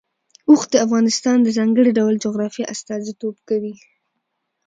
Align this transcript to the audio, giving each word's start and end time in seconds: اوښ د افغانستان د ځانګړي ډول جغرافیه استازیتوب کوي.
اوښ 0.49 0.61
د 0.71 0.75
افغانستان 0.85 1.37
د 1.41 1.47
ځانګړي 1.57 1.91
ډول 1.99 2.13
جغرافیه 2.25 2.65
استازیتوب 2.73 3.35
کوي. 3.49 3.75